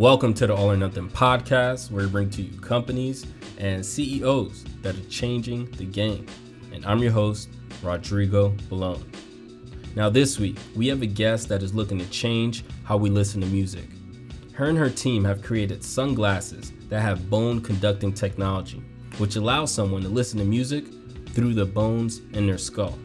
Welcome 0.00 0.32
to 0.32 0.46
the 0.46 0.54
All 0.54 0.70
or 0.70 0.78
Nothing 0.78 1.10
podcast, 1.10 1.90
where 1.90 2.06
we 2.06 2.10
bring 2.10 2.30
to 2.30 2.40
you 2.40 2.58
companies 2.58 3.26
and 3.58 3.84
CEOs 3.84 4.64
that 4.80 4.96
are 4.96 5.08
changing 5.10 5.70
the 5.72 5.84
game. 5.84 6.24
And 6.72 6.86
I'm 6.86 7.00
your 7.00 7.12
host, 7.12 7.50
Rodrigo 7.82 8.52
Balone. 8.70 9.04
Now, 9.94 10.08
this 10.08 10.38
week, 10.38 10.56
we 10.74 10.86
have 10.86 11.02
a 11.02 11.06
guest 11.06 11.50
that 11.50 11.62
is 11.62 11.74
looking 11.74 11.98
to 11.98 12.08
change 12.08 12.64
how 12.82 12.96
we 12.96 13.10
listen 13.10 13.42
to 13.42 13.46
music. 13.48 13.90
Her 14.54 14.70
and 14.70 14.78
her 14.78 14.88
team 14.88 15.22
have 15.22 15.42
created 15.42 15.84
sunglasses 15.84 16.72
that 16.88 17.02
have 17.02 17.28
bone 17.28 17.60
conducting 17.60 18.14
technology, 18.14 18.82
which 19.18 19.36
allows 19.36 19.70
someone 19.70 20.00
to 20.00 20.08
listen 20.08 20.38
to 20.38 20.46
music 20.46 20.86
through 21.34 21.52
the 21.52 21.66
bones 21.66 22.22
in 22.32 22.46
their 22.46 22.56
skull. 22.56 22.98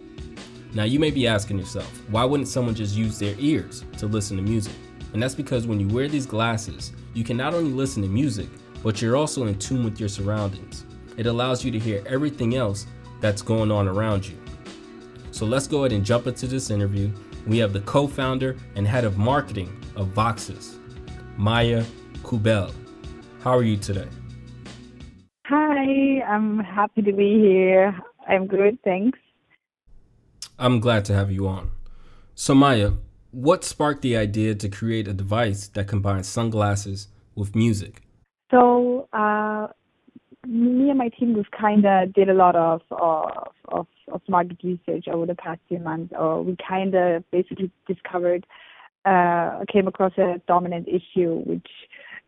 Now, 0.73 0.85
you 0.85 1.01
may 1.01 1.11
be 1.11 1.27
asking 1.27 1.59
yourself, 1.59 1.91
why 2.09 2.23
wouldn't 2.23 2.47
someone 2.47 2.73
just 2.73 2.95
use 2.95 3.19
their 3.19 3.35
ears 3.37 3.83
to 3.97 4.07
listen 4.07 4.37
to 4.37 4.43
music? 4.43 4.71
And 5.15 5.23
that's 5.23 5.33
because 5.33 5.65
when 5.65 5.79
you 5.79 5.87
wear 5.87 6.09
these 6.09 6.25
glasses, 6.25 6.91
you 7.13 7.23
can 7.23 7.37
not 7.37 7.53
only 7.53 7.71
listen 7.71 8.03
to 8.03 8.09
music, 8.09 8.49
but 8.83 9.01
you're 9.01 9.15
also 9.15 9.45
in 9.45 9.57
tune 9.57 9.85
with 9.85 9.97
your 9.97 10.09
surroundings. 10.09 10.83
It 11.15 11.25
allows 11.25 11.63
you 11.63 11.71
to 11.71 11.79
hear 11.79 12.03
everything 12.05 12.55
else 12.55 12.85
that's 13.21 13.41
going 13.41 13.71
on 13.71 13.87
around 13.87 14.27
you. 14.27 14.37
So 15.31 15.45
let's 15.45 15.67
go 15.67 15.85
ahead 15.85 15.93
and 15.93 16.03
jump 16.03 16.27
into 16.27 16.47
this 16.47 16.69
interview. 16.69 17.09
We 17.47 17.59
have 17.59 17.71
the 17.71 17.79
co 17.79 18.07
founder 18.07 18.57
and 18.75 18.85
head 18.85 19.05
of 19.05 19.17
marketing 19.17 19.81
of 19.95 20.09
Voxos, 20.09 20.75
Maya 21.37 21.85
Kubel. 22.21 22.73
How 23.39 23.55
are 23.55 23.63
you 23.63 23.77
today? 23.77 24.09
Hi, 25.45 26.23
I'm 26.23 26.59
happy 26.59 27.01
to 27.03 27.13
be 27.13 27.39
here. 27.39 27.97
I'm 28.27 28.47
good, 28.47 28.77
thanks. 28.83 29.17
I'm 30.59 30.81
glad 30.81 31.05
to 31.05 31.13
have 31.13 31.31
you 31.31 31.47
on. 31.47 31.71
So, 32.33 32.53
Maya, 32.53 32.91
what 33.35 33.65
sparked 33.65 34.01
the 34.01 34.15
idea 34.15 34.55
to 34.55 34.69
create 34.69 35.07
a 35.07 35.13
device 35.13 35.67
that 35.67 35.87
combines 35.87 36.27
sunglasses 36.27 37.09
with 37.35 37.55
music? 37.55 38.01
So, 38.49 39.09
uh, 39.11 39.67
me 40.47 40.89
and 40.89 40.97
my 40.97 41.09
team 41.09 41.35
just 41.35 41.51
kind 41.51 41.85
of 41.85 42.13
did 42.13 42.29
a 42.29 42.33
lot 42.33 42.55
of, 42.55 42.81
of, 42.91 43.47
of 43.67 43.87
of 44.11 44.21
market 44.27 44.57
research 44.63 45.07
over 45.07 45.25
the 45.25 45.35
past 45.35 45.59
few 45.67 45.79
months, 45.79 46.13
or 46.17 46.43
we 46.43 46.55
kind 46.67 46.93
of 46.95 47.23
basically 47.31 47.71
discovered, 47.87 48.45
uh, 49.05 49.65
came 49.71 49.87
across 49.87 50.13
a 50.17 50.41
dominant 50.47 50.87
issue 50.87 51.41
which 51.45 51.67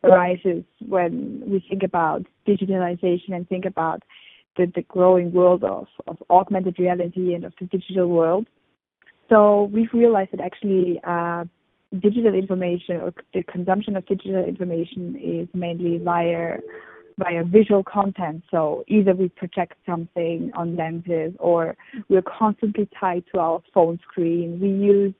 arises 0.04 0.64
when 0.88 1.44
we 1.46 1.64
think 1.70 1.84
about 1.84 2.26
digitalization 2.48 3.34
and 3.34 3.48
think 3.48 3.66
about 3.66 4.04
the, 4.58 4.72
the 4.76 4.82
growing 4.84 5.32
world 5.32 5.64
of, 5.64 5.88
of 6.08 6.18
augmented 6.30 6.78
reality 6.80 7.34
and 7.34 7.46
of 7.46 7.54
the 7.60 7.68
digital 7.68 8.08
world. 8.08 8.48
So 9.30 9.70
we've 9.74 9.94
realized 9.94 10.32
that 10.32 10.42
actually 10.42 11.00
uh, 11.04 11.46
digital 12.00 12.34
information 12.34 12.98
or 12.98 13.14
the 13.34 13.44
consumption 13.44 13.96
of 13.96 14.06
digital 14.06 14.44
information 14.44 15.20
is 15.22 15.48
mainly 15.54 15.98
via 15.98 16.58
via 17.20 17.44
visual 17.44 17.84
content. 17.84 18.44
So 18.52 18.84
either 18.88 19.14
we 19.14 19.30
project 19.30 19.74
something 19.86 20.52
on 20.54 20.76
lenses 20.76 21.34
or 21.40 21.76
we're 22.10 22.22
constantly 22.22 22.88
tied 23.00 23.24
to 23.34 23.40
our 23.40 23.64
phone 23.74 24.00
screen. 24.08 24.60
We 24.62 24.70
use 24.70 25.14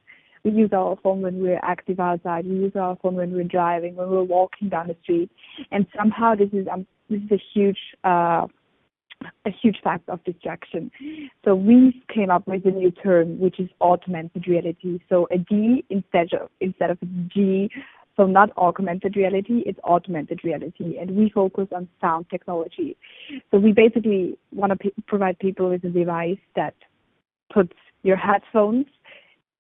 we 0.44 0.52
use 0.52 0.70
our 0.72 0.96
phone 1.04 1.22
when 1.22 1.42
we're 1.42 1.60
active 1.64 2.00
outside. 2.00 2.46
We 2.46 2.56
use 2.56 2.76
our 2.76 2.98
phone 3.02 3.16
when 3.16 3.34
we're 3.34 3.44
driving, 3.44 3.96
when 3.96 4.10
we're 4.10 4.24
walking 4.24 4.70
down 4.70 4.88
the 4.88 4.96
street, 5.04 5.30
and 5.72 5.86
somehow 5.98 6.36
this 6.36 6.50
is 6.54 6.68
um, 6.72 6.86
this 7.10 7.22
is 7.22 7.32
a 7.32 7.42
huge 7.54 7.80
uh, 8.04 8.48
a 9.46 9.50
huge 9.50 9.78
factor 9.84 10.12
of 10.12 10.24
distraction. 10.24 10.92
So 11.44 11.56
we 11.56 12.04
came 12.14 12.30
up 12.30 12.48
with 12.48 12.66
a 12.66 12.72
new 12.72 12.92
term, 12.92 13.40
which 13.40 13.60
is 13.60 13.70
audmented 13.82 14.48
reality. 14.48 15.00
So 15.10 15.28
a 15.32 15.38
D 15.38 15.86
instead 15.90 16.34
of 16.34 16.50
instead 16.60 16.92
of 16.92 16.98
G. 17.28 17.70
So 18.16 18.26
not 18.26 18.50
augmented 18.58 19.16
reality, 19.16 19.62
it's 19.68 19.80
audmented 19.82 20.44
reality, 20.44 20.98
and 20.98 21.12
we 21.12 21.30
focus 21.30 21.68
on 21.72 21.88
sound 22.02 22.26
technology. 22.32 22.98
So 23.52 23.60
we 23.60 23.74
basically 23.74 24.36
want 24.52 24.72
to 24.72 24.76
p- 24.76 25.04
provide 25.06 25.38
people 25.38 25.70
with 25.70 25.84
a 25.84 25.90
device 25.90 26.40
that 26.56 26.74
puts 27.54 27.74
your 28.02 28.18
headphones 28.18 28.88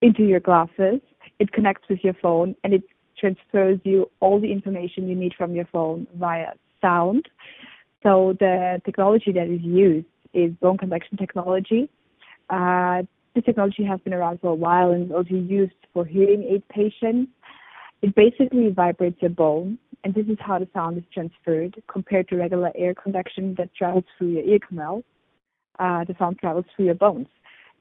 into 0.01 0.23
your 0.23 0.39
glasses. 0.39 1.01
It 1.37 1.51
connects 1.51 1.87
with 1.87 1.99
your 2.03 2.15
phone, 2.15 2.55
and 2.63 2.73
it 2.73 2.81
transfers 3.19 3.79
you 3.83 4.09
all 4.21 4.39
the 4.39 4.51
information 4.51 5.07
you 5.07 5.15
need 5.15 5.35
from 5.37 5.53
your 5.53 5.65
phone 5.65 6.07
via 6.15 6.53
sound 6.81 7.27
so 8.07 8.33
the 8.39 8.81
technology 8.85 9.33
that 9.33 9.47
is 9.49 9.61
used 9.61 10.07
is 10.33 10.53
bone 10.61 10.77
conduction 10.77 11.17
technology. 11.17 11.89
Uh, 12.49 13.03
this 13.35 13.43
technology 13.43 13.83
has 13.83 13.99
been 13.99 14.13
around 14.13 14.39
for 14.39 14.51
a 14.51 14.55
while 14.55 14.91
and 14.91 15.07
is 15.07 15.11
also 15.11 15.33
used 15.33 15.73
for 15.93 16.05
hearing 16.05 16.43
aid 16.43 16.63
patients. 16.69 17.29
It 18.01 18.15
basically 18.15 18.69
vibrates 18.69 19.21
your 19.21 19.31
bone, 19.31 19.77
and 20.05 20.13
this 20.13 20.25
is 20.27 20.37
how 20.39 20.57
the 20.57 20.69
sound 20.73 20.97
is 20.97 21.03
transferred 21.13 21.83
compared 21.91 22.29
to 22.29 22.37
regular 22.37 22.71
air 22.75 22.93
conduction 22.93 23.55
that 23.57 23.75
travels 23.75 24.05
through 24.17 24.29
your 24.29 24.43
ear 24.43 24.59
canal. 24.65 25.03
Uh, 25.77 26.05
the 26.05 26.15
sound 26.17 26.39
travels 26.39 26.65
through 26.75 26.85
your 26.85 26.95
bones 26.95 27.27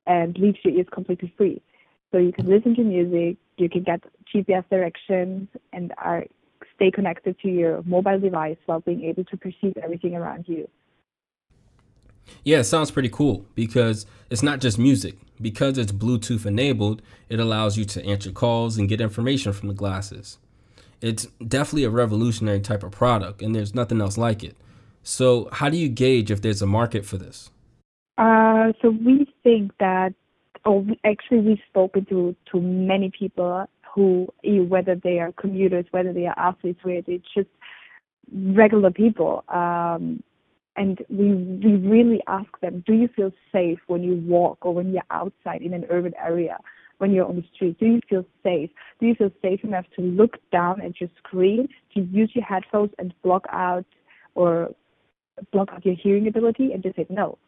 and 0.09 0.37
leaves 0.39 0.59
your 0.65 0.75
ears 0.75 0.87
completely 0.93 1.33
free. 1.37 1.63
So 2.11 2.19
you 2.19 2.33
can 2.33 2.49
listen 2.49 2.75
to 2.75 2.83
music, 2.83 3.37
you 3.59 3.69
can 3.69 3.85
get 3.85 4.03
GPS 4.35 4.65
directions, 4.71 5.49
and 5.73 5.93
are 5.99 6.25
stay 6.77 6.91
connected 6.91 7.39
to 7.41 7.49
your 7.49 7.83
mobile 7.85 8.19
device 8.19 8.57
while 8.67 8.81
being 8.81 9.05
able 9.05 9.25
to 9.25 9.37
perceive 9.37 9.77
everything 9.83 10.15
around 10.15 10.45
you. 10.47 10.69
Yeah, 12.45 12.59
it 12.59 12.65
sounds 12.65 12.91
pretty 12.91 13.09
cool 13.09 13.47
because 13.55 14.07
it's 14.31 14.43
not 14.43 14.61
just 14.61 14.79
music. 14.79 15.17
Because 15.41 15.77
it's 15.77 15.93
Bluetooth 15.93 16.47
enabled, 16.47 17.03
it 17.29 17.39
allows 17.39 17.77
you 17.77 17.85
to 17.85 18.05
answer 18.05 18.31
calls 18.31 18.79
and 18.79 18.89
get 18.89 19.01
information 19.01 19.53
from 19.53 19.69
the 19.69 19.75
glasses. 19.75 20.39
It's 21.03 21.27
definitely 21.47 21.85
a 21.85 21.91
revolutionary 21.91 22.61
type 22.61 22.83
of 22.83 22.93
product, 22.93 23.43
and 23.43 23.55
there's 23.55 23.75
nothing 23.75 24.01
else 24.01 24.17
like 24.17 24.43
it. 24.43 24.57
So, 25.03 25.49
how 25.53 25.69
do 25.69 25.77
you 25.77 25.89
gauge 25.89 26.31
if 26.31 26.41
there's 26.41 26.63
a 26.63 26.67
market 26.67 27.05
for 27.05 27.19
this? 27.19 27.51
Uh, 28.17 28.73
so 28.81 28.91
we 28.91 29.27
think 29.43 29.73
that, 29.79 30.15
oh, 30.65 30.87
actually, 31.05 31.41
we've 31.41 31.61
spoken 31.69 32.07
to 32.07 32.35
to 32.51 32.61
many 32.61 33.11
people 33.17 33.69
who, 33.97 34.29
whether 34.45 34.95
they 34.95 35.19
are 35.19 35.33
commuters, 35.33 35.87
whether 35.91 36.13
they 36.13 36.27
are 36.27 36.39
athletes, 36.39 36.79
whether 36.83 37.03
it's 37.09 37.25
just 37.35 37.49
regular 38.31 38.91
people. 38.91 39.43
Um, 39.49 40.23
and 40.77 40.99
we 41.09 41.33
we 41.33 41.77
really 41.77 42.21
ask 42.27 42.51
them, 42.61 42.85
do 42.87 42.93
you 42.93 43.09
feel 43.17 43.33
safe 43.51 43.79
when 43.87 44.03
you 44.03 44.17
walk 44.17 44.59
or 44.67 44.75
when 44.75 44.93
you're 44.93 45.03
outside 45.11 45.63
in 45.63 45.73
an 45.73 45.87
urban 45.89 46.13
area, 46.23 46.59
when 46.99 47.11
you're 47.11 47.25
on 47.25 47.37
the 47.37 47.45
street? 47.55 47.81
Do 47.81 47.87
you 47.87 48.01
feel 48.07 48.27
safe? 48.43 48.69
Do 49.01 49.07
you 49.07 49.15
feel 49.15 49.31
safe 49.41 49.65
enough 49.65 49.87
to 49.97 50.03
look 50.03 50.37
down 50.53 50.83
at 50.83 51.01
your 51.01 51.09
screen, 51.17 51.67
to 51.95 52.01
use 52.03 52.31
your 52.35 52.45
headphones 52.45 52.91
and 52.99 53.15
block 53.23 53.47
out 53.51 53.87
or 54.35 54.69
block 55.53 55.71
out 55.73 55.87
your 55.87 55.95
hearing 55.95 56.29
ability? 56.29 56.73
And 56.75 56.83
they 56.83 56.93
said 56.95 57.09
no. 57.09 57.39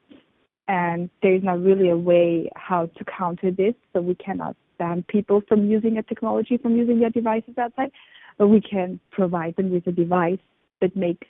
And 0.66 1.10
there 1.22 1.34
is 1.34 1.42
not 1.42 1.60
really 1.60 1.90
a 1.90 1.96
way 1.96 2.50
how 2.56 2.86
to 2.86 3.04
counter 3.04 3.50
this, 3.50 3.74
so 3.92 4.00
we 4.00 4.14
cannot 4.14 4.56
ban 4.78 5.04
people 5.08 5.42
from 5.48 5.70
using 5.70 5.98
a 5.98 6.02
technology, 6.02 6.56
from 6.56 6.76
using 6.76 7.00
their 7.00 7.10
devices 7.10 7.56
outside, 7.58 7.90
but 8.38 8.48
we 8.48 8.60
can 8.60 9.00
provide 9.10 9.56
them 9.56 9.70
with 9.70 9.86
a 9.86 9.92
device 9.92 10.38
that 10.80 10.96
makes 10.96 11.26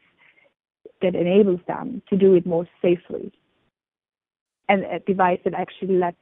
that 1.00 1.14
enables 1.14 1.60
them 1.68 2.02
to 2.10 2.16
do 2.16 2.34
it 2.34 2.44
more 2.44 2.66
safely, 2.82 3.32
and 4.68 4.84
a 4.84 4.98
device 5.00 5.38
that 5.44 5.54
actually 5.54 5.96
lets 5.96 6.16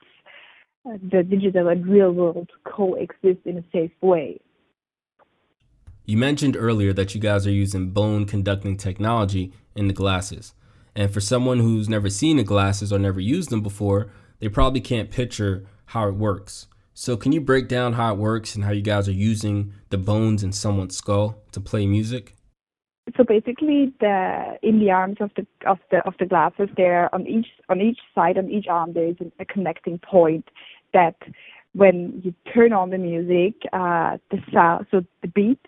uh, 0.89 0.99
the 1.11 1.23
digital 1.23 1.69
and 1.69 1.87
real 1.87 2.13
world 2.13 2.51
coexist 2.65 3.41
in 3.45 3.59
a 3.59 3.65
safe 3.73 3.91
way. 4.03 4.39
You 6.05 6.17
mentioned 6.17 6.57
earlier 6.57 6.93
that 6.93 7.15
you 7.15 7.21
guys 7.21 7.47
are 7.47 7.53
using 7.53 7.91
bone 7.91 8.27
conducting 8.27 8.77
technology 8.77 9.53
in 9.75 9.89
the 9.89 9.93
glasses. 9.93 10.55
And 10.95 11.13
for 11.13 11.21
someone 11.21 11.59
who's 11.59 11.89
never 11.89 12.09
seen 12.09 12.37
the 12.37 12.45
glasses 12.45 12.93
or 12.93 12.99
never 12.99 13.19
used 13.19 13.51
them 13.51 13.61
before, 13.61 14.11
they 14.39 14.49
probably 14.49 14.81
can't 14.81 15.11
picture 15.11 15.67
how 15.87 16.09
it 16.09 16.15
works. 16.15 16.69
So, 16.99 17.15
can 17.19 17.33
you 17.33 17.43
break 17.43 17.69
down 17.69 17.93
how 17.93 18.15
it 18.15 18.19
works 18.19 18.55
and 18.55 18.65
how 18.65 18.71
you 18.71 18.81
guys 18.81 19.07
are 19.07 19.13
using 19.13 19.75
the 19.91 19.99
bones 19.99 20.43
in 20.43 20.51
someone's 20.51 20.97
skull 20.97 21.37
to 21.53 21.61
play 21.61 21.87
music? 21.87 22.35
So 23.19 23.23
basically, 23.23 23.93
the 24.01 24.57
in 24.63 24.81
the 24.81 24.91
arms 24.93 25.19
of 25.21 25.31
the 25.37 25.47
of 25.67 25.79
the 25.91 25.99
of 26.07 26.15
the 26.19 26.25
glasses, 26.25 26.71
there 26.75 27.15
on 27.15 27.27
each 27.27 27.49
on 27.69 27.83
each 27.83 27.99
side 28.15 28.39
on 28.39 28.49
each 28.49 28.67
arm 28.67 28.95
there 28.95 29.09
is 29.09 29.17
a 29.39 29.45
connecting 29.45 29.99
point 29.99 30.49
that 30.95 31.17
when 31.75 32.23
you 32.25 32.33
turn 32.55 32.73
on 32.73 32.89
the 32.89 32.97
music, 32.97 33.61
uh, 33.75 34.17
the 34.31 34.39
sound, 34.51 34.87
so 34.91 35.03
the 35.21 35.29
beat 35.29 35.61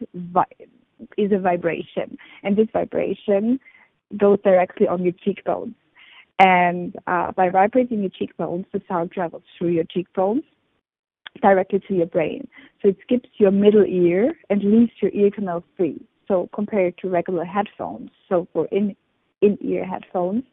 is 1.18 1.30
a 1.30 1.38
vibration, 1.38 2.16
and 2.42 2.56
this 2.56 2.68
vibration 2.72 3.60
goes 4.16 4.38
directly 4.42 4.88
on 4.88 5.04
your 5.04 5.12
cheekbones. 5.22 5.74
And 6.38 6.96
uh, 7.06 7.32
by 7.32 7.50
vibrating 7.50 8.00
your 8.00 8.10
cheekbones, 8.18 8.64
the 8.72 8.80
sound 8.88 9.12
travels 9.12 9.42
through 9.58 9.72
your 9.72 9.84
cheekbones 9.84 10.44
directly 11.42 11.80
to 11.88 11.94
your 11.94 12.06
brain. 12.06 12.48
So 12.82 12.88
it 12.88 12.96
skips 13.02 13.28
your 13.38 13.50
middle 13.50 13.84
ear 13.84 14.34
and 14.50 14.62
leaves 14.62 14.92
your 15.00 15.10
ear 15.12 15.30
canal 15.30 15.64
free. 15.76 16.00
So 16.26 16.48
compared 16.54 16.96
to 16.98 17.08
regular 17.08 17.44
headphones, 17.44 18.10
so 18.28 18.46
for 18.52 18.66
in 18.66 18.94
in 19.40 19.56
ear 19.62 19.86
headphones, 19.86 20.44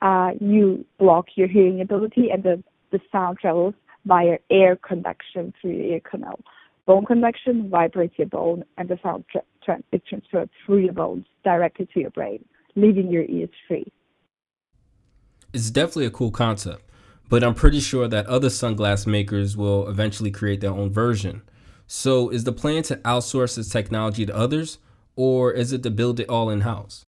uh, 0.00 0.30
you 0.40 0.84
block 0.98 1.26
your 1.36 1.48
hearing 1.48 1.80
ability 1.80 2.30
and 2.30 2.42
the, 2.42 2.62
the 2.90 3.00
sound 3.10 3.38
travels 3.38 3.74
via 4.04 4.38
air 4.50 4.76
conduction 4.76 5.52
through 5.60 5.72
your 5.72 5.84
ear 5.84 6.00
canal. 6.00 6.40
Bone 6.86 7.04
conduction 7.04 7.70
vibrates 7.70 8.14
your 8.18 8.26
bone 8.26 8.64
and 8.76 8.88
the 8.88 8.98
sound 9.02 9.24
tra- 9.30 9.42
tra- 9.64 9.82
it's 9.92 10.06
transferred 10.08 10.50
through 10.66 10.78
your 10.78 10.92
bones 10.92 11.24
directly 11.44 11.86
to 11.94 12.00
your 12.00 12.10
brain, 12.10 12.44
leaving 12.74 13.10
your 13.10 13.24
ears 13.24 13.50
free. 13.68 13.86
It's 15.52 15.70
definitely 15.70 16.06
a 16.06 16.10
cool 16.10 16.32
concept, 16.32 16.82
but 17.28 17.42
I'm 17.44 17.54
pretty 17.54 17.80
sure 17.80 18.08
that 18.08 18.26
other 18.26 18.48
sunglass 18.48 19.06
makers 19.06 19.56
will 19.56 19.88
eventually 19.88 20.30
create 20.30 20.60
their 20.60 20.72
own 20.72 20.92
version. 20.92 21.42
So, 21.86 22.30
is 22.30 22.44
the 22.44 22.52
plan 22.52 22.82
to 22.84 22.96
outsource 22.98 23.56
this 23.56 23.68
technology 23.68 24.24
to 24.26 24.34
others, 24.34 24.78
or 25.16 25.52
is 25.52 25.72
it 25.72 25.82
to 25.82 25.90
build 25.90 26.20
it 26.20 26.28
all 26.28 26.48
in 26.50 26.62
house? 26.62 27.04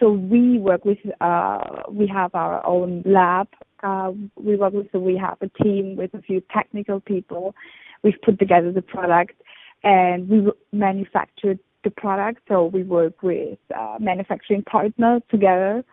So 0.00 0.10
we 0.10 0.58
work 0.58 0.84
with, 0.84 0.98
uh, 1.20 1.82
we 1.90 2.06
have 2.08 2.34
our 2.34 2.64
own 2.66 3.02
lab. 3.06 3.48
Uh, 3.82 4.12
we 4.36 4.56
work 4.56 4.72
with, 4.72 4.86
so 4.92 4.98
we 4.98 5.16
have 5.16 5.36
a 5.40 5.48
team 5.62 5.96
with 5.96 6.14
a 6.14 6.22
few 6.22 6.42
technical 6.52 7.00
people. 7.00 7.54
We've 8.02 8.20
put 8.24 8.38
together 8.38 8.72
the 8.72 8.82
product 8.82 9.40
and 9.82 10.28
we 10.28 10.52
manufactured 10.72 11.58
the 11.84 11.90
product. 11.90 12.40
So 12.48 12.66
we 12.66 12.82
work 12.82 13.22
with 13.22 13.58
uh, 13.76 13.96
manufacturing 14.00 14.62
partners 14.62 15.22
together, 15.30 15.84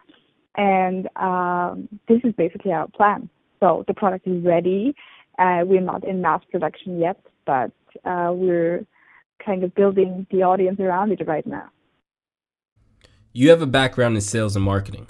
and 0.57 1.07
um, 1.15 1.87
this 2.07 2.19
is 2.23 2.33
basically 2.33 2.71
our 2.71 2.87
plan. 2.87 3.29
So 3.59 3.83
the 3.87 3.93
product 3.93 4.27
is 4.27 4.43
ready. 4.43 4.95
Uh, 5.39 5.61
we're 5.63 5.81
not 5.81 6.03
in 6.03 6.21
mass 6.21 6.41
production 6.51 6.99
yet, 6.99 7.19
but 7.45 7.71
uh, 8.05 8.31
we're 8.33 8.85
kind 9.45 9.63
of 9.63 9.73
building 9.75 10.27
the 10.31 10.43
audience 10.43 10.79
around 10.79 11.11
it 11.11 11.25
right 11.27 11.45
now. 11.45 11.69
You 13.33 13.49
have 13.49 13.61
a 13.61 13.67
background 13.67 14.15
in 14.15 14.21
sales 14.21 14.55
and 14.55 14.65
marketing. 14.65 15.07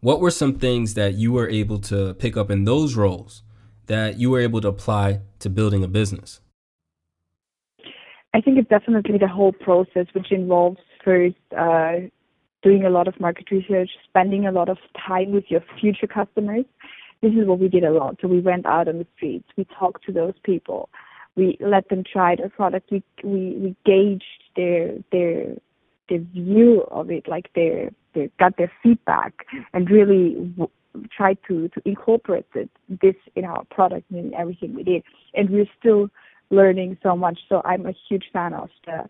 What 0.00 0.20
were 0.20 0.32
some 0.32 0.58
things 0.58 0.94
that 0.94 1.14
you 1.14 1.32
were 1.32 1.48
able 1.48 1.78
to 1.80 2.14
pick 2.14 2.36
up 2.36 2.50
in 2.50 2.64
those 2.64 2.96
roles 2.96 3.42
that 3.86 4.18
you 4.18 4.30
were 4.30 4.40
able 4.40 4.60
to 4.62 4.68
apply 4.68 5.20
to 5.38 5.48
building 5.48 5.84
a 5.84 5.88
business? 5.88 6.40
I 8.34 8.40
think 8.40 8.58
it's 8.58 8.68
definitely 8.68 9.18
the 9.18 9.28
whole 9.28 9.52
process, 9.52 10.06
which 10.12 10.32
involves 10.32 10.78
first 11.04 11.36
uh, 11.56 12.08
doing 12.62 12.84
a 12.84 12.90
lot 12.90 13.08
of 13.08 13.18
market 13.20 13.50
research, 13.50 13.90
spending 14.08 14.46
a 14.46 14.52
lot 14.52 14.68
of 14.68 14.78
time 15.06 15.32
with 15.32 15.44
your 15.48 15.62
future 15.80 16.06
customers. 16.06 16.64
This 17.20 17.32
is 17.32 17.46
what 17.46 17.58
we 17.58 17.68
did 17.68 17.84
a 17.84 17.92
lot. 17.92 18.16
So 18.20 18.28
we 18.28 18.40
went 18.40 18.66
out 18.66 18.88
on 18.88 18.98
the 18.98 19.06
streets, 19.16 19.48
we 19.56 19.66
talked 19.78 20.04
to 20.06 20.12
those 20.12 20.34
people, 20.42 20.88
we 21.36 21.56
let 21.60 21.88
them 21.88 22.02
try 22.10 22.36
the 22.36 22.48
product, 22.48 22.90
we 22.90 23.02
we, 23.22 23.56
we 23.56 23.76
gauged 23.84 24.24
their 24.56 24.96
their 25.12 25.54
their 26.08 26.18
view 26.18 26.82
of 26.90 27.10
it, 27.10 27.28
like 27.28 27.50
their 27.54 27.90
they 28.14 28.30
got 28.38 28.56
their 28.56 28.70
feedback, 28.82 29.46
and 29.72 29.88
really 29.90 30.34
w- 30.56 30.68
tried 31.16 31.38
to 31.48 31.68
to 31.68 31.82
incorporate 31.84 32.46
it, 32.54 32.70
this 32.88 33.14
in 33.36 33.44
our 33.44 33.64
product 33.70 34.10
and 34.10 34.18
in 34.18 34.34
everything 34.34 34.74
we 34.74 34.82
did. 34.82 35.02
And 35.34 35.48
we're 35.50 35.70
still 35.78 36.08
learning 36.50 36.98
so 37.02 37.16
much. 37.16 37.38
So 37.48 37.62
I'm 37.64 37.86
a 37.86 37.94
huge 38.08 38.24
fan 38.32 38.52
of 38.52 38.68
the 38.84 39.08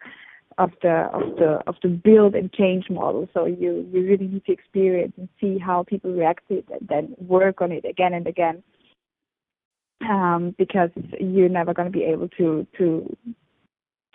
of 0.59 0.71
the 0.83 1.09
of 1.13 1.37
the 1.37 1.61
of 1.67 1.77
the 1.83 1.89
build 1.89 2.35
and 2.35 2.53
change 2.53 2.89
model. 2.91 3.29
So 3.35 3.47
you 3.47 3.89
you 3.93 4.03
really 4.05 4.27
need 4.27 4.45
to 4.47 4.53
experience 4.53 5.13
and 5.17 5.29
see 5.41 5.59
how 5.59 5.83
people 5.85 6.13
react 6.13 6.49
to 6.49 6.59
it, 6.59 6.67
and 6.71 6.89
then 6.89 7.15
work 7.19 7.61
on 7.61 7.73
it 7.73 7.85
again 7.85 8.15
and 8.15 8.27
again. 8.27 8.63
Um, 10.09 10.55
because 10.59 10.91
you're 11.21 11.49
never 11.49 11.73
going 11.73 11.91
to 11.91 11.97
be 11.97 12.05
able 12.05 12.29
to 12.31 12.67
to 12.79 13.17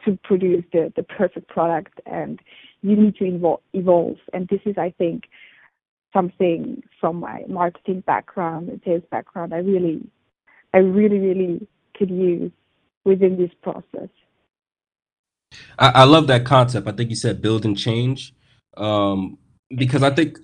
to 0.06 0.18
produce 0.24 0.64
the 0.74 0.92
the 0.96 1.04
perfect 1.04 1.48
product, 1.48 2.00
and 2.06 2.40
you 2.82 2.96
need 2.96 3.16
to 3.18 3.26
evolve. 3.26 3.62
evolve. 3.74 4.18
And 4.34 4.48
this 4.48 4.62
is, 4.66 4.78
I 4.78 4.94
think, 4.98 5.24
something 6.14 6.84
from 7.00 7.18
my 7.18 7.44
marketing 7.48 8.02
background 8.06 8.70
and 8.70 8.82
sales 8.86 9.04
background. 9.12 9.54
I 9.54 9.58
really, 9.58 10.02
I 10.74 10.80
really, 10.80 11.20
really 11.20 11.68
could 11.96 12.10
use 12.10 12.52
within 13.04 13.38
this 13.38 13.52
process. 13.62 14.10
I, 15.80 15.90
I 15.90 16.04
love 16.04 16.28
that 16.28 16.46
concept. 16.46 16.88
I 16.88 16.92
think 16.92 17.10
you 17.10 17.16
said 17.16 17.42
build 17.42 17.66
and 17.66 17.78
change, 17.78 18.34
um, 18.76 19.38
because 19.76 20.04
I 20.04 20.10
think 20.10 20.40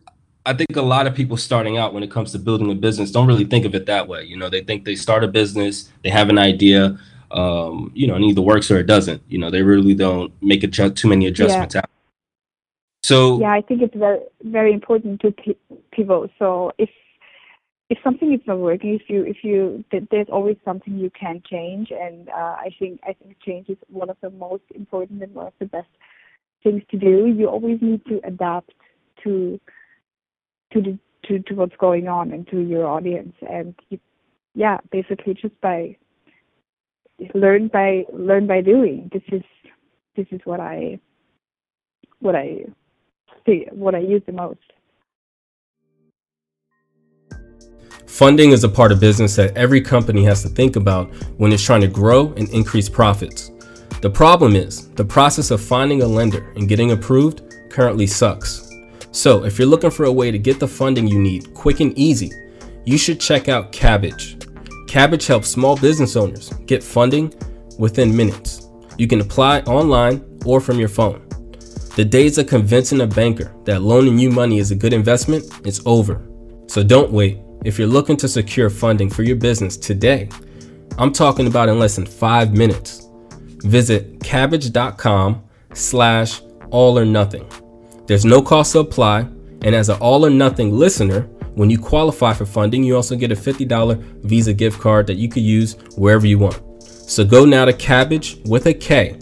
I 0.45 0.53
think 0.53 0.75
a 0.75 0.81
lot 0.81 1.07
of 1.07 1.15
people 1.15 1.37
starting 1.37 1.77
out 1.77 1.93
when 1.93 2.03
it 2.03 2.11
comes 2.11 2.31
to 2.33 2.39
building 2.39 2.71
a 2.71 2.75
business 2.75 3.11
don't 3.11 3.27
really 3.27 3.45
think 3.45 3.65
of 3.65 3.75
it 3.75 3.85
that 3.85 4.07
way. 4.07 4.23
You 4.23 4.37
know, 4.37 4.49
they 4.49 4.61
think 4.61 4.85
they 4.85 4.95
start 4.95 5.23
a 5.23 5.27
business, 5.27 5.89
they 6.03 6.09
have 6.09 6.29
an 6.29 6.37
idea, 6.37 6.99
um, 7.31 7.91
you 7.93 8.07
know, 8.07 8.15
and 8.15 8.25
either 8.25 8.41
works 8.41 8.69
or 8.69 8.77
it 8.79 8.87
doesn't. 8.87 9.21
You 9.27 9.37
know, 9.37 9.49
they 9.49 9.61
really 9.61 9.95
don't 9.95 10.33
make 10.41 10.63
adjust, 10.63 10.95
too 10.95 11.07
many 11.07 11.27
adjustments. 11.27 11.75
Yeah. 11.75 11.81
So 13.03 13.39
yeah, 13.39 13.51
I 13.51 13.61
think 13.61 13.81
it's 13.81 13.95
very 13.95 14.19
very 14.43 14.73
important 14.73 15.21
to 15.21 15.33
pivot. 15.91 16.31
So 16.39 16.71
if 16.77 16.89
if 17.93 17.99
something 18.03 18.33
is 18.33 18.39
not 18.47 18.57
working, 18.57 18.95
if 18.95 19.07
you 19.07 19.23
if 19.23 19.43
you 19.43 19.85
there's 20.09 20.31
always 20.31 20.57
something 20.65 20.97
you 20.97 21.11
can 21.11 21.43
change, 21.47 21.91
and 21.91 22.27
uh, 22.29 22.55
I 22.65 22.69
think 22.79 22.99
I 23.03 23.13
think 23.13 23.37
change 23.45 23.69
is 23.69 23.77
one 23.87 24.09
of 24.09 24.17
the 24.19 24.31
most 24.31 24.63
important 24.73 25.21
and 25.21 25.35
one 25.35 25.45
of 25.45 25.53
the 25.59 25.67
best 25.67 25.93
things 26.63 26.81
to 26.89 26.97
do. 26.97 27.27
You 27.27 27.47
always 27.47 27.77
need 27.83 28.03
to 28.07 28.19
adapt 28.23 28.73
to 29.23 29.59
to 30.71 30.81
the 30.81 30.97
to, 31.25 31.39
to 31.39 31.53
what's 31.53 31.75
going 31.77 32.07
on 32.07 32.31
and 32.31 32.47
to 32.47 32.61
your 32.61 32.87
audience, 32.87 33.35
and 33.47 33.75
you, 33.91 33.99
yeah, 34.55 34.79
basically 34.91 35.35
just 35.35 35.61
by 35.61 35.95
learn 37.35 37.67
by 37.67 38.05
learn 38.11 38.47
by 38.47 38.61
doing. 38.61 39.11
This 39.13 39.23
is 39.31 39.43
this 40.15 40.25
is 40.31 40.41
what 40.45 40.59
I 40.59 40.99
what 42.21 42.35
I 42.35 42.65
see 43.45 43.67
what 43.71 43.93
I 43.93 43.99
use 43.99 44.23
the 44.25 44.33
most. 44.33 44.73
Funding 48.13 48.51
is 48.51 48.63
a 48.63 48.69
part 48.69 48.91
of 48.91 48.99
business 48.99 49.35
that 49.37 49.57
every 49.57 49.81
company 49.81 50.23
has 50.23 50.43
to 50.43 50.47
think 50.49 50.75
about 50.75 51.11
when 51.37 51.51
it's 51.51 51.63
trying 51.63 51.81
to 51.81 51.87
grow 51.87 52.31
and 52.33 52.47
increase 52.49 52.87
profits. 52.87 53.49
The 54.03 54.09
problem 54.11 54.55
is, 54.55 54.89
the 54.89 55.03
process 55.03 55.49
of 55.49 55.59
finding 55.59 56.03
a 56.03 56.07
lender 56.07 56.53
and 56.55 56.69
getting 56.69 56.91
approved 56.91 57.41
currently 57.71 58.05
sucks. 58.05 58.69
So, 59.09 59.45
if 59.45 59.57
you're 59.57 59.67
looking 59.67 59.89
for 59.89 60.03
a 60.03 60.11
way 60.11 60.29
to 60.29 60.37
get 60.37 60.59
the 60.59 60.67
funding 60.67 61.07
you 61.07 61.17
need 61.17 61.55
quick 61.55 61.79
and 61.79 61.97
easy, 61.97 62.31
you 62.85 62.99
should 62.99 63.19
check 63.19 63.49
out 63.49 63.71
Kabbage. 63.71 64.45
Kabbage 64.87 65.25
helps 65.25 65.49
small 65.49 65.75
business 65.75 66.15
owners 66.15 66.49
get 66.67 66.83
funding 66.83 67.33
within 67.79 68.15
minutes. 68.15 68.69
You 68.95 69.07
can 69.07 69.21
apply 69.21 69.61
online 69.61 70.23
or 70.45 70.61
from 70.61 70.77
your 70.77 70.87
phone. 70.87 71.27
The 71.95 72.05
days 72.05 72.37
of 72.37 72.45
convincing 72.45 73.01
a 73.01 73.07
banker 73.07 73.55
that 73.63 73.81
loaning 73.81 74.19
you 74.19 74.29
money 74.29 74.59
is 74.59 74.69
a 74.69 74.75
good 74.75 74.93
investment 74.93 75.45
is 75.65 75.81
over. 75.87 76.29
So 76.67 76.83
don't 76.83 77.11
wait. 77.11 77.42
If 77.63 77.79
you're 77.79 77.87
looking 77.87 78.17
to 78.17 78.27
secure 78.27 78.69
funding 78.69 79.09
for 79.09 79.23
your 79.23 79.37
business 79.37 79.77
today, 79.77 80.27
I'm 80.97 81.13
talking 81.13 81.47
about 81.47 81.69
in 81.69 81.79
less 81.79 81.95
than 81.95 82.05
five 82.05 82.51
minutes. 82.53 83.07
Visit 83.63 84.19
kabbage.com 84.19 85.43
slash 85.73 86.41
all 86.71 86.99
or 86.99 87.05
nothing. 87.05 87.49
There's 88.05 88.25
no 88.25 88.41
cost 88.41 88.73
to 88.73 88.79
apply, 88.79 89.21
and 89.61 89.73
as 89.73 89.87
an 89.87 89.97
all 89.99 90.25
or 90.25 90.29
nothing 90.29 90.77
listener, 90.77 91.21
when 91.55 91.69
you 91.69 91.79
qualify 91.79 92.33
for 92.33 92.45
funding, 92.45 92.83
you 92.83 92.95
also 92.95 93.15
get 93.15 93.31
a 93.31 93.35
$50 93.35 94.23
Visa 94.23 94.53
gift 94.53 94.81
card 94.81 95.07
that 95.07 95.15
you 95.15 95.29
could 95.29 95.43
use 95.43 95.75
wherever 95.95 96.27
you 96.27 96.39
want. 96.39 96.61
So 96.81 97.23
go 97.23 97.45
now 97.45 97.63
to 97.63 97.73
cabbage 97.73 98.37
with 98.45 98.65
a 98.65 98.73
K, 98.73 99.17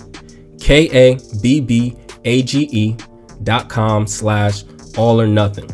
K 0.60 0.90
A 0.92 1.20
B 1.42 1.60
B 1.62 1.96
A 2.26 2.42
G 2.42 2.70
E 2.72 2.96
dot 3.44 3.70
com 3.70 4.08
slash 4.08 4.64
all 4.98 5.20
or 5.20 5.28
nothing. 5.28 5.70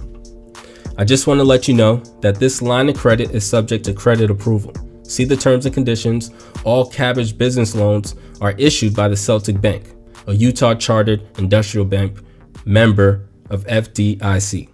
I 0.99 1.03
just 1.03 1.27
want 1.27 1.39
to 1.39 1.43
let 1.43 1.67
you 1.67 1.75
know 1.75 1.97
that 2.21 2.39
this 2.39 2.59
line 2.59 2.89
of 2.89 2.97
credit 2.97 3.29
is 3.29 3.47
subject 3.47 3.85
to 3.85 3.93
credit 3.93 4.31
approval. 4.31 4.73
See 5.03 5.25
the 5.25 5.37
terms 5.37 5.67
and 5.67 5.75
conditions. 5.75 6.31
All 6.63 6.89
Kabbage 6.89 7.37
business 7.37 7.75
loans 7.75 8.15
are 8.41 8.53
issued 8.53 8.95
by 8.95 9.07
the 9.07 9.15
Celtic 9.15 9.61
Bank, 9.61 9.93
a 10.25 10.33
Utah 10.33 10.73
chartered 10.73 11.21
industrial 11.37 11.85
bank 11.85 12.17
member 12.65 13.29
of 13.51 13.63
FDIC. 13.67 14.69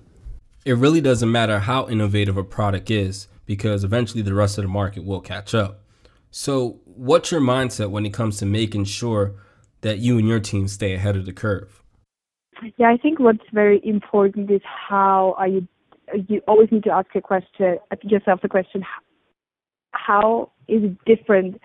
It 0.63 0.77
really 0.77 1.01
doesn't 1.01 1.29
matter 1.29 1.59
how 1.59 1.89
innovative 1.89 2.37
a 2.37 2.43
product 2.43 2.89
is 2.89 3.27
because 3.45 3.83
eventually 3.83 4.23
the 4.23 4.33
rest 4.33 4.57
of 4.57 4.63
the 4.63 4.69
market 4.69 5.03
will 5.03 5.19
catch 5.19 5.53
up. 5.53 5.81
So, 6.31 6.79
what's 6.85 7.31
your 7.31 7.41
mindset 7.41 7.91
when 7.91 8.05
it 8.05 8.13
comes 8.13 8.37
to 8.37 8.45
making 8.45 8.85
sure 8.85 9.35
that 9.81 9.99
you 9.99 10.17
and 10.17 10.27
your 10.29 10.39
team 10.39 10.69
stay 10.69 10.93
ahead 10.93 11.17
of 11.17 11.25
the 11.25 11.33
curve? 11.33 11.83
Yeah, 12.77 12.89
I 12.89 12.95
think 12.95 13.19
what's 13.19 13.43
very 13.51 13.81
important 13.83 14.49
is 14.49 14.61
how 14.63 15.35
are 15.37 15.49
you 15.49 15.67
you 16.27 16.41
always 16.47 16.69
need 16.71 16.83
to 16.83 16.91
ask 16.91 17.07
a 17.15 17.21
question 17.21 17.77
yourself 18.03 18.41
the 18.41 18.49
question 18.49 18.83
how 19.93 20.51
is 20.67 20.83
it 20.83 20.97
different 21.05 21.59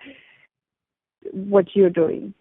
what 1.33 1.65
you're 1.73 1.89
doing? 1.89 2.33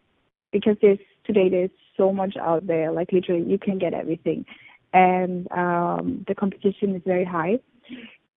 Because 0.52 0.76
there's 0.80 0.98
today 1.24 1.48
there's 1.48 1.70
so 1.96 2.12
much 2.12 2.36
out 2.40 2.66
there 2.66 2.92
like 2.92 3.12
literally 3.12 3.42
you 3.44 3.58
can 3.58 3.78
get 3.78 3.94
everything. 3.94 4.44
And 4.92 5.50
um, 5.52 6.24
the 6.26 6.34
competition 6.34 6.94
is 6.94 7.02
very 7.04 7.24
high. 7.24 7.58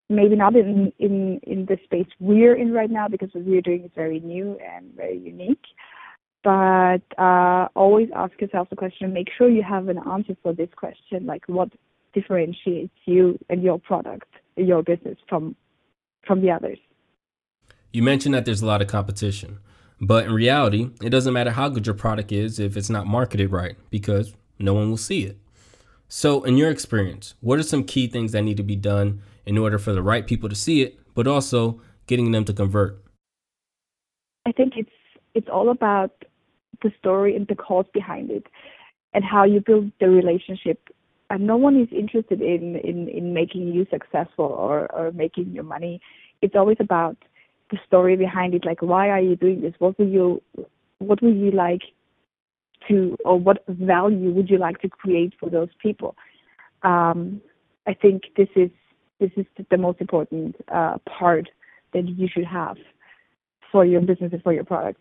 Maybe 0.08 0.36
not 0.36 0.54
in 0.56 0.92
in 0.98 1.40
in 1.44 1.66
the 1.66 1.78
space 1.84 2.08
we're 2.20 2.56
in 2.56 2.72
right 2.72 2.90
now 2.90 3.08
because 3.08 3.30
what 3.32 3.44
we're 3.44 3.62
doing 3.62 3.84
is 3.84 3.90
very 3.94 4.20
new 4.20 4.58
and 4.74 4.92
very 4.94 5.18
unique. 5.18 5.64
But 6.44 7.02
uh, 7.16 7.68
always 7.74 8.08
ask 8.14 8.38
yourself 8.40 8.68
the 8.68 8.76
question 8.76 9.12
make 9.12 9.28
sure 9.38 9.48
you 9.48 9.62
have 9.62 9.88
an 9.88 9.98
answer 9.98 10.36
for 10.42 10.52
this 10.52 10.68
question 10.76 11.24
like 11.24 11.44
what 11.46 11.70
differentiates 12.12 12.94
you 13.06 13.38
and 13.48 13.62
your 13.62 13.78
product, 13.78 14.28
your 14.56 14.82
business 14.82 15.18
from 15.28 15.56
from 16.26 16.40
the 16.40 16.50
others. 16.50 16.78
You 17.92 18.02
mentioned 18.02 18.34
that 18.34 18.44
there's 18.44 18.62
a 18.62 18.66
lot 18.66 18.80
of 18.80 18.88
competition, 18.88 19.58
But 20.00 20.26
in 20.26 20.32
reality, 20.32 20.90
it 21.00 21.10
doesn't 21.10 21.32
matter 21.32 21.52
how 21.52 21.68
good 21.68 21.86
your 21.86 21.94
product 21.94 22.32
is 22.32 22.58
if 22.58 22.76
it's 22.76 22.90
not 22.90 23.06
marketed 23.06 23.52
right 23.52 23.76
because 23.88 24.34
no 24.58 24.74
one 24.74 24.90
will 24.90 24.96
see 24.96 25.22
it. 25.22 25.38
So, 26.08 26.42
in 26.42 26.56
your 26.56 26.70
experience, 26.70 27.34
what 27.40 27.58
are 27.60 27.62
some 27.62 27.84
key 27.84 28.08
things 28.08 28.32
that 28.32 28.42
need 28.42 28.56
to 28.56 28.64
be 28.64 28.76
done 28.76 29.22
in 29.46 29.56
order 29.56 29.78
for 29.78 29.92
the 29.92 30.02
right 30.02 30.26
people 30.26 30.48
to 30.48 30.56
see 30.56 30.82
it, 30.82 30.98
but 31.14 31.28
also 31.28 31.80
getting 32.08 32.32
them 32.32 32.44
to 32.46 32.52
convert? 32.52 33.00
I 34.44 34.52
think 34.52 34.72
it's 34.76 34.90
it's 35.34 35.48
all 35.48 35.70
about 35.70 36.24
the 36.82 36.92
story 36.98 37.36
and 37.36 37.46
the 37.46 37.54
cause 37.54 37.86
behind 37.94 38.30
it 38.30 38.46
and 39.14 39.24
how 39.24 39.44
you 39.44 39.60
build 39.60 39.92
the 40.00 40.10
relationship. 40.10 40.88
And 41.32 41.46
no 41.46 41.56
one 41.56 41.80
is 41.80 41.88
interested 41.90 42.42
in, 42.42 42.76
in, 42.84 43.08
in 43.08 43.32
making 43.32 43.68
you 43.68 43.86
successful 43.90 44.44
or, 44.44 44.86
or 44.92 45.12
making 45.12 45.52
your 45.52 45.64
money. 45.64 45.98
It's 46.42 46.54
always 46.54 46.76
about 46.78 47.16
the 47.70 47.78
story 47.86 48.16
behind 48.16 48.52
it, 48.52 48.66
like 48.66 48.82
why 48.82 49.08
are 49.08 49.18
you 49.18 49.34
doing 49.34 49.62
this? 49.62 49.72
What 49.78 49.98
would 49.98 50.10
you 50.10 50.42
what 50.98 51.22
would 51.22 51.34
you 51.34 51.50
like 51.50 51.80
to 52.86 53.16
or 53.24 53.40
what 53.40 53.64
value 53.66 54.30
would 54.30 54.50
you 54.50 54.58
like 54.58 54.82
to 54.82 54.90
create 54.90 55.32
for 55.40 55.48
those 55.48 55.70
people? 55.82 56.16
Um, 56.82 57.40
I 57.86 57.94
think 57.94 58.24
this 58.36 58.48
is 58.54 58.68
this 59.18 59.30
is 59.38 59.46
the 59.70 59.78
most 59.78 60.02
important 60.02 60.56
uh, 60.68 60.98
part 61.18 61.48
that 61.94 62.06
you 62.06 62.28
should 62.30 62.44
have 62.44 62.76
for 63.70 63.86
your 63.86 64.02
business 64.02 64.34
and 64.34 64.42
for 64.42 64.52
your 64.52 64.64
product. 64.64 65.00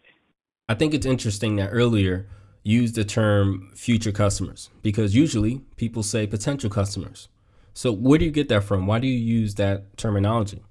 I 0.70 0.76
think 0.76 0.94
it's 0.94 1.06
interesting 1.06 1.58
that 1.58 1.72
earlier 1.74 2.30
used 2.64 2.96
the 2.96 3.04
term 3.04 3.72
future 3.76 4.12
customers 4.12 4.70
because 4.82 5.16
usually 5.16 5.62
people 5.78 6.04
say 6.04 6.28
potential 6.28 6.70
customers. 6.70 7.28
So 7.74 7.92
where 7.92 8.20
do 8.20 8.26
you 8.26 8.32
get 8.32 8.50
that 8.50 8.64
from? 8.64 8.86
Why 8.86 9.00
do 9.00 9.08
you 9.08 9.18
use 9.18 9.56
that 9.56 9.98
terminology? 9.98 10.62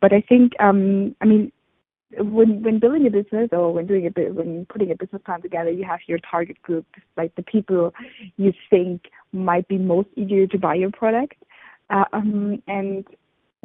But 0.00 0.12
I 0.12 0.20
think, 0.20 0.52
um, 0.60 1.14
I 1.20 1.24
mean, 1.24 1.52
when 2.16 2.62
when 2.62 2.78
building 2.78 3.06
a 3.06 3.10
business 3.10 3.50
or 3.52 3.72
when 3.72 3.86
doing 3.86 4.06
a 4.06 4.10
bit 4.10 4.34
when 4.34 4.66
putting 4.66 4.90
a 4.90 4.96
business 4.96 5.20
plan 5.26 5.42
together, 5.42 5.70
you 5.70 5.84
have 5.84 6.00
your 6.06 6.18
target 6.18 6.60
group, 6.62 6.86
like 7.16 7.34
the 7.34 7.42
people 7.42 7.92
you 8.36 8.52
think 8.70 9.02
might 9.32 9.68
be 9.68 9.76
most 9.76 10.08
eager 10.16 10.46
to 10.46 10.58
buy 10.58 10.74
your 10.74 10.90
product, 10.90 11.34
uh, 11.90 12.04
um, 12.12 12.62
and 12.66 13.04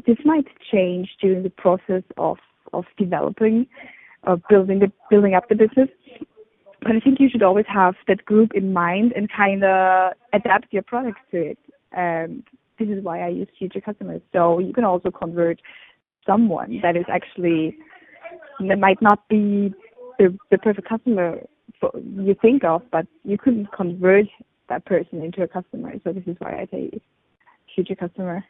this 0.06 0.18
might 0.26 0.46
change 0.72 1.10
during 1.22 1.44
the 1.44 1.50
process 1.50 2.04
of 2.18 2.38
of 2.74 2.86
developing, 2.98 3.66
of 4.24 4.42
building 4.50 4.80
the 4.80 4.92
building 5.10 5.36
up 5.36 5.48
the 5.48 5.56
business. 5.56 5.90
But 6.84 6.96
I 6.96 7.00
think 7.00 7.20
you 7.20 7.30
should 7.30 7.44
always 7.44 7.66
have 7.68 7.96
that 8.08 8.26
group 8.26 8.54
in 8.54 8.74
mind 8.74 9.14
and 9.16 9.32
kind 9.32 9.64
of 9.64 10.14
adapt 10.34 10.74
your 10.74 10.84
products 10.84 11.22
to 11.32 11.38
it. 11.38 11.60
And 11.92 12.44
this 12.78 12.90
is 12.90 13.04
why 13.04 13.22
I 13.22 13.30
use 13.30 13.48
future 13.58 13.82
customers. 13.82 14.22
So 14.34 14.60
you 14.60 14.74
can 14.74 14.84
also 14.84 15.10
convert 15.12 15.62
someone 16.26 16.80
that 16.82 16.96
is 16.96 17.06
actually 17.10 17.78
that 18.68 18.80
might 18.80 19.02
not 19.02 19.28
be 19.30 19.74
the, 20.20 20.38
the 20.52 20.58
perfect 20.58 20.88
customer 20.88 21.40
for, 21.80 21.92
you 21.96 22.36
think 22.42 22.64
of, 22.64 22.82
but 22.92 23.08
you 23.24 23.38
couldn't 23.38 23.72
convert 23.72 24.26
that 24.70 24.86
person 24.86 25.22
into 25.22 25.42
a 25.44 25.48
customer. 25.48 25.94
So 26.04 26.14
this 26.14 26.24
is 26.28 26.36
why 26.40 26.62
I 26.62 26.68
say 26.72 27.02
future 27.74 27.96
customer. 27.96 28.44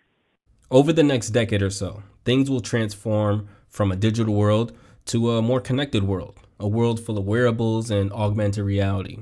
Over 0.71 0.93
the 0.93 1.03
next 1.03 1.29
decade 1.29 1.61
or 1.61 1.69
so, 1.69 2.03
things 2.25 2.49
will 2.49 2.61
transform 2.61 3.47
from 3.69 3.91
a 3.91 3.95
digital 3.95 4.33
world 4.33 4.73
to 5.05 5.31
a 5.31 5.41
more 5.41 5.59
connected 5.59 6.03
world, 6.03 6.39
a 6.63 6.67
world 6.67 6.97
full 6.97 7.17
of 7.17 7.25
wearables 7.25 7.91
and 7.91 8.11
augmented 8.13 8.63
reality. 8.63 9.19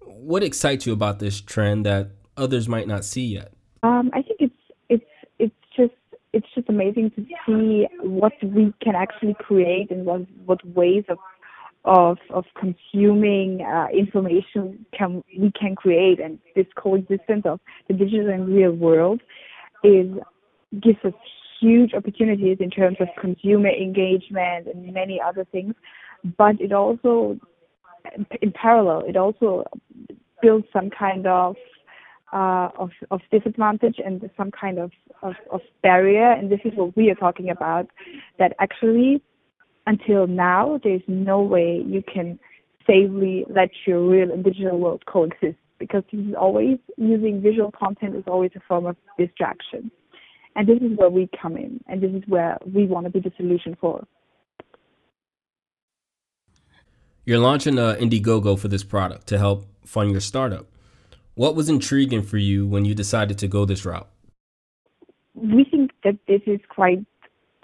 What 0.00 0.44
excites 0.44 0.86
you 0.86 0.92
about 0.92 1.18
this 1.18 1.40
trend 1.40 1.86
that 1.86 2.10
others 2.36 2.68
might 2.68 2.86
not 2.86 3.06
see 3.06 3.24
yet? 3.24 3.52
Um, 3.82 4.10
I 4.12 4.20
think 4.20 4.38
it's 4.38 4.54
it's 4.90 5.04
it's 5.38 5.54
just 5.74 5.94
it's 6.34 6.46
just 6.54 6.68
amazing 6.68 7.10
to 7.12 7.24
see 7.46 7.88
what 8.02 8.34
we 8.42 8.72
can 8.82 8.94
actually 8.94 9.34
create 9.40 9.90
and 9.90 10.04
what 10.04 10.26
what 10.44 10.64
ways 10.76 11.04
of 11.08 11.18
of 11.84 12.18
of 12.30 12.44
consuming 12.60 13.62
uh, 13.62 13.86
information 13.92 14.84
can 14.96 15.24
we 15.36 15.50
can 15.58 15.74
create 15.74 16.20
and 16.20 16.38
this 16.54 16.66
coexistence 16.76 17.44
of 17.46 17.60
the 17.88 17.94
digital 17.94 18.28
and 18.28 18.46
real 18.46 18.72
world 18.72 19.22
is 19.82 20.06
gives 20.80 20.98
us 21.04 21.14
huge 21.60 21.94
opportunities 21.94 22.58
in 22.60 22.70
terms 22.70 22.98
of 23.00 23.08
consumer 23.20 23.70
engagement 23.70 24.66
and 24.66 24.92
many 24.92 25.20
other 25.20 25.44
things 25.50 25.74
but 26.36 26.60
it 26.60 26.72
also 26.72 27.38
in 28.40 28.52
parallel 28.52 29.02
it 29.06 29.16
also 29.16 29.64
builds 30.40 30.66
some 30.72 30.90
kind 30.90 31.26
of 31.26 31.56
uh, 32.32 32.70
of, 32.78 32.90
of 33.10 33.20
disadvantage 33.30 33.96
and 34.04 34.28
some 34.36 34.50
kind 34.50 34.78
of, 34.78 34.90
of, 35.22 35.34
of 35.50 35.60
barrier. 35.82 36.32
And 36.32 36.50
this 36.50 36.60
is 36.64 36.72
what 36.74 36.96
we 36.96 37.10
are 37.10 37.14
talking 37.14 37.50
about. 37.50 37.86
That 38.38 38.54
actually, 38.58 39.22
until 39.86 40.26
now, 40.26 40.80
there's 40.82 41.02
no 41.06 41.42
way 41.42 41.82
you 41.86 42.02
can 42.02 42.38
safely 42.86 43.44
let 43.54 43.68
your 43.86 44.00
real 44.00 44.32
and 44.32 44.42
digital 44.42 44.78
world 44.78 45.04
coexist 45.06 45.58
because 45.78 46.04
this 46.12 46.20
is 46.24 46.34
always 46.38 46.78
using 46.96 47.42
visual 47.42 47.72
content 47.72 48.16
is 48.16 48.24
always 48.26 48.52
a 48.56 48.60
form 48.66 48.86
of 48.86 48.96
distraction. 49.18 49.90
And 50.54 50.68
this 50.68 50.78
is 50.78 50.96
where 50.96 51.10
we 51.10 51.28
come 51.40 51.56
in, 51.56 51.80
and 51.86 52.02
this 52.02 52.12
is 52.12 52.22
where 52.26 52.58
we 52.74 52.86
want 52.86 53.06
to 53.06 53.10
be 53.10 53.20
the 53.20 53.32
solution 53.36 53.76
for. 53.80 54.06
You're 57.24 57.38
launching 57.38 57.78
a 57.78 57.96
Indiegogo 58.00 58.58
for 58.58 58.66
this 58.66 58.82
product 58.82 59.28
to 59.28 59.38
help 59.38 59.66
fund 59.84 60.10
your 60.10 60.20
startup. 60.20 60.66
What 61.34 61.54
was 61.54 61.68
intriguing 61.68 62.22
for 62.22 62.36
you 62.36 62.66
when 62.66 62.84
you 62.84 62.96
decided 62.96 63.38
to 63.38 63.48
go 63.48 63.64
this 63.64 63.84
route? 63.84 64.08
We 65.34 65.64
think 65.64 65.92
that 66.02 66.18
this 66.26 66.42
is 66.46 66.58
quite 66.68 67.06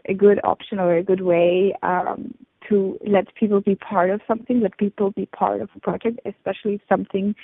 a 0.09 0.15
good 0.15 0.38
option 0.45 0.79
or 0.79 0.97
a 0.97 1.03
good 1.03 1.23
way 1.23 1.75
um, 1.83 2.35
to 2.69 2.99
let 3.05 3.35
people 3.35 3.61
be 3.61 3.75
part 3.75 4.11
of 4.11 4.21
something, 4.29 4.61
let 4.61 4.79
people 4.79 5.11
be 5.11 5.27
part 5.27 5.61
of 5.61 5.71
a 5.75 5.81
project, 5.81 6.21
especially 6.25 6.75
if 6.75 6.81
something 6.88 7.35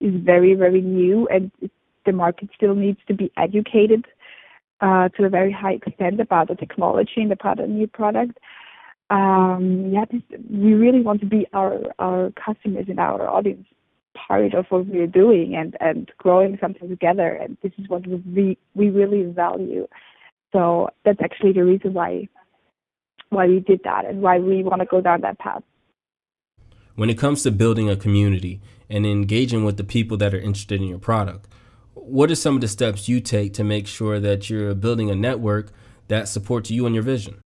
is 0.00 0.12
very, 0.16 0.54
very 0.54 0.80
new 0.80 1.28
and 1.28 1.52
the 2.04 2.12
market 2.12 2.48
still 2.54 2.74
needs 2.74 2.98
to 3.06 3.14
be 3.14 3.30
educated 3.36 4.06
uh, 4.80 5.08
to 5.10 5.24
a 5.24 5.28
very 5.28 5.52
high 5.52 5.74
extent 5.74 6.20
about 6.20 6.48
the 6.48 6.56
technology 6.56 7.18
and 7.18 7.30
about 7.30 7.60
a 7.60 7.66
new 7.66 7.86
product. 7.86 8.38
Um, 9.10 9.90
yeah, 9.92 10.04
this, 10.10 10.22
we 10.48 10.74
really 10.74 11.00
want 11.00 11.20
to 11.20 11.26
be 11.26 11.46
our, 11.52 11.80
our 11.98 12.32
customers 12.32 12.86
and 12.88 13.00
our 13.00 13.28
audience 13.28 13.66
part 14.14 14.54
of 14.54 14.66
what 14.68 14.86
we're 14.86 15.06
doing 15.06 15.54
and 15.56 15.76
and 15.80 16.10
growing 16.18 16.58
something 16.60 16.88
together. 16.88 17.28
And 17.28 17.56
this 17.62 17.72
is 17.78 17.88
what 17.88 18.06
we 18.06 18.56
we 18.74 18.90
really 18.90 19.24
value. 19.24 19.86
So 20.52 20.90
that's 21.04 21.20
actually 21.22 21.52
the 21.52 21.64
reason 21.64 21.92
why 21.92 22.28
why 23.30 23.46
we 23.46 23.60
did 23.60 23.80
that 23.84 24.04
and 24.04 24.22
why 24.22 24.38
we 24.38 24.62
want 24.62 24.80
to 24.80 24.86
go 24.86 25.00
down 25.00 25.20
that 25.22 25.38
path. 25.38 25.62
When 26.96 27.10
it 27.10 27.18
comes 27.18 27.42
to 27.44 27.50
building 27.50 27.88
a 27.88 27.96
community 27.96 28.60
and 28.88 29.06
engaging 29.06 29.64
with 29.64 29.76
the 29.76 29.84
people 29.84 30.16
that 30.18 30.34
are 30.34 30.40
interested 30.40 30.80
in 30.80 30.88
your 30.88 30.98
product 30.98 31.48
what 32.10 32.30
are 32.30 32.34
some 32.34 32.54
of 32.54 32.60
the 32.60 32.68
steps 32.68 33.08
you 33.08 33.20
take 33.20 33.52
to 33.54 33.64
make 33.64 33.86
sure 33.86 34.18
that 34.20 34.48
you're 34.48 34.74
building 34.74 35.10
a 35.10 35.14
network 35.14 35.72
that 36.08 36.28
supports 36.28 36.70
you 36.70 36.86
and 36.86 36.94
your 36.94 37.04
vision 37.04 37.40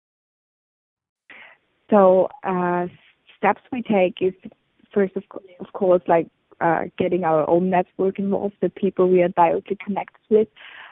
so 1.95 2.29
uh, 2.43 2.87
steps 3.39 3.63
we 3.71 3.81
take 3.83 4.17
is 4.21 4.35
first 4.93 5.15
of, 5.17 5.23
of 5.61 5.73
course 5.73 6.03
like 6.09 6.27
uh, 6.61 6.85
getting 6.99 7.23
our 7.25 7.49
own 7.49 7.71
network 7.71 8.19
involved, 8.19 8.55
the 8.61 8.69
people 8.69 9.09
we 9.09 9.23
are 9.23 9.29
directly 9.29 9.79
connected 9.85 10.21
with, 10.29 10.49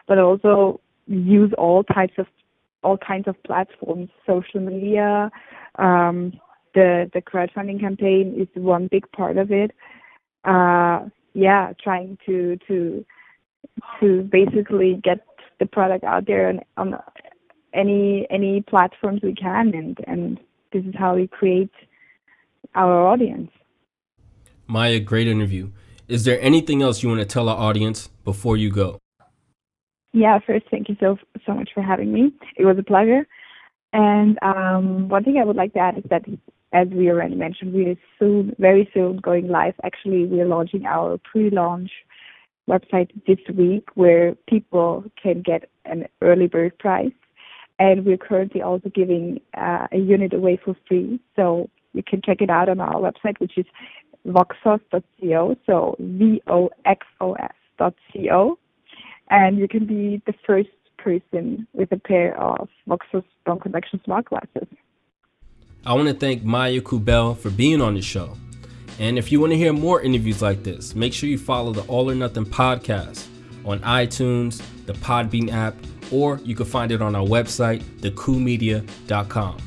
but 0.06 0.18
also 0.18 0.80
use 1.08 1.52
all 1.58 1.82
types 1.82 2.14
of 2.18 2.26
all 2.84 2.96
kinds 2.96 3.26
of 3.26 3.40
platforms, 3.44 4.10
social 4.26 4.60
media. 4.60 5.30
Um, 5.76 6.32
the 6.74 7.10
the 7.12 7.20
crowdfunding 7.20 7.80
campaign 7.80 8.34
is 8.38 8.48
one 8.62 8.88
big 8.88 9.10
part 9.12 9.38
of 9.38 9.50
it. 9.50 9.72
Uh, 10.44 11.08
yeah, 11.34 11.72
trying 11.82 12.16
to 12.26 12.58
to 12.68 13.04
to 13.98 14.22
basically 14.22 15.00
get 15.02 15.26
the 15.58 15.66
product 15.66 16.04
out 16.04 16.26
there 16.26 16.48
on, 16.48 16.60
on 16.76 17.00
any 17.74 18.26
any 18.30 18.62
platforms 18.62 19.20
we 19.22 19.34
can, 19.34 19.72
and 19.74 19.98
and 20.06 20.38
this 20.72 20.84
is 20.84 20.94
how 20.98 21.14
we 21.14 21.26
create 21.26 21.70
our 22.74 23.06
audience. 23.06 23.50
Maya, 24.66 25.00
great 25.00 25.28
interview. 25.28 25.70
Is 26.08 26.24
there 26.24 26.40
anything 26.40 26.82
else 26.82 27.02
you 27.02 27.08
want 27.08 27.20
to 27.20 27.26
tell 27.26 27.48
our 27.48 27.56
audience 27.56 28.08
before 28.24 28.56
you 28.56 28.70
go? 28.70 28.98
Yeah, 30.12 30.38
first, 30.46 30.66
thank 30.70 30.88
you 30.88 30.96
so 31.00 31.18
so 31.46 31.54
much 31.54 31.70
for 31.74 31.82
having 31.82 32.12
me. 32.12 32.32
It 32.56 32.64
was 32.64 32.78
a 32.78 32.82
pleasure. 32.82 33.26
And 33.92 34.38
um, 34.42 35.08
one 35.08 35.24
thing 35.24 35.38
I 35.38 35.44
would 35.44 35.56
like 35.56 35.72
to 35.74 35.80
add 35.80 35.98
is 35.98 36.04
that, 36.10 36.24
as 36.72 36.88
we 36.88 37.10
already 37.10 37.34
mentioned, 37.34 37.74
we 37.74 37.86
are 37.90 37.96
soon, 38.18 38.54
very 38.58 38.88
soon, 38.94 39.18
going 39.18 39.48
live. 39.48 39.74
Actually, 39.84 40.26
we 40.26 40.40
are 40.40 40.46
launching 40.46 40.86
our 40.86 41.18
pre-launch 41.18 41.90
website 42.68 43.10
this 43.26 43.38
week, 43.54 43.88
where 43.94 44.34
people 44.48 45.04
can 45.22 45.42
get 45.42 45.68
an 45.84 46.06
early 46.22 46.46
bird 46.46 46.78
price, 46.78 47.12
and 47.82 48.06
we're 48.06 48.16
currently 48.16 48.62
also 48.62 48.88
giving 48.90 49.40
uh, 49.58 49.88
a 49.90 49.98
unit 49.98 50.32
away 50.32 50.56
for 50.64 50.76
free. 50.86 51.18
So 51.34 51.68
you 51.94 52.04
can 52.06 52.22
check 52.24 52.40
it 52.40 52.48
out 52.48 52.68
on 52.68 52.78
our 52.78 52.94
website, 52.94 53.40
which 53.40 53.58
is 53.58 53.66
voxos.co, 54.24 55.56
so 55.66 55.96
V-O-X-O-S.co, 55.98 56.68
and 59.30 59.58
you 59.58 59.66
can 59.66 59.84
be 59.84 60.22
the 60.26 60.34
first 60.46 60.68
person 60.96 61.66
with 61.72 61.90
a 61.90 61.96
pair 61.96 62.40
of 62.40 62.68
Voxos 62.88 63.24
Bone 63.44 63.58
Conduction 63.58 64.00
smart 64.04 64.26
glasses. 64.26 64.68
I 65.84 65.94
want 65.94 66.06
to 66.06 66.14
thank 66.14 66.44
Maya 66.44 66.80
Kubel 66.80 67.34
for 67.34 67.50
being 67.50 67.80
on 67.80 67.94
the 67.94 68.02
show. 68.02 68.36
And 69.00 69.18
if 69.18 69.32
you 69.32 69.40
want 69.40 69.50
to 69.54 69.56
hear 69.56 69.72
more 69.72 70.00
interviews 70.00 70.40
like 70.40 70.62
this, 70.62 70.94
make 70.94 71.12
sure 71.12 71.28
you 71.28 71.36
follow 71.36 71.72
the 71.72 71.82
All 71.88 72.08
or 72.08 72.14
Nothing 72.14 72.44
podcast 72.46 73.26
on 73.64 73.80
iTunes, 73.80 74.62
the 74.86 74.92
Podbean 74.92 75.50
app, 75.50 75.74
or 76.10 76.40
you 76.44 76.54
can 76.54 76.66
find 76.66 76.90
it 76.90 77.02
on 77.02 77.14
our 77.14 77.26
website, 77.26 77.82
thecoomedia.com. 78.00 79.58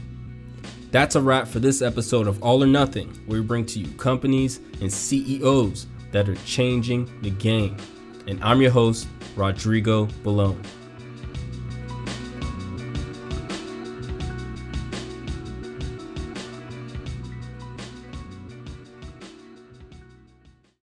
That's 0.91 1.15
a 1.15 1.21
wrap 1.21 1.47
for 1.47 1.59
this 1.59 1.81
episode 1.81 2.27
of 2.27 2.41
All 2.41 2.63
or 2.63 2.67
Nothing, 2.67 3.09
where 3.25 3.41
we 3.41 3.45
bring 3.45 3.65
to 3.67 3.79
you 3.79 3.87
companies 3.97 4.59
and 4.81 4.91
CEOs 4.91 5.87
that 6.11 6.29
are 6.29 6.35
changing 6.45 7.09
the 7.21 7.31
game. 7.31 7.75
And 8.27 8.41
I'm 8.43 8.61
your 8.61 8.71
host, 8.71 9.07
Rodrigo 9.35 10.05
Balone. 10.23 10.63